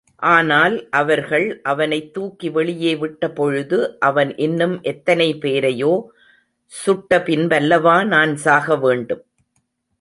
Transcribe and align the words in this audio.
ஆனால் 0.27 0.87
அவர்கள் 0.91 1.61
அவனைத் 1.63 2.13
தூக்கி 2.13 2.49
வெளியே 2.49 2.95
விட்டபொழுது 2.95 3.77
அவன் 3.99 4.37
இன்னும் 4.37 4.81
எத்தனை 4.83 5.33
பேரையோ 5.41 5.93
சுட்டபின்பல்லவா 6.73 8.07
நான் 8.07 8.35
சாகவேண்டும்! 8.43 9.23